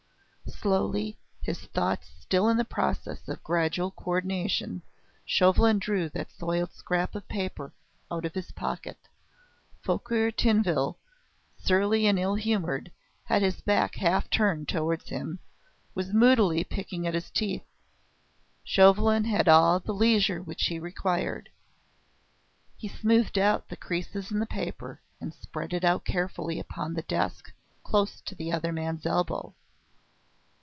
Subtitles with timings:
[0.61, 4.83] Slowly, his thoughts still in the process of gradual coordination,
[5.25, 7.73] Chauvelin drew that soiled scrap of paper
[8.11, 8.97] out of his pocket.
[9.81, 10.97] Fouquier Tinville,
[11.57, 12.91] surly and ill humoured,
[13.23, 15.39] had his back half turned towards him,
[15.95, 17.65] was moodily picking at his teeth.
[18.63, 21.49] Chauvelin had all the leisure which he required.
[22.77, 27.01] He smoothed out the creases in the paper and spread it out carefully upon the
[27.03, 27.51] desk
[27.83, 29.55] close to the other man's elbow.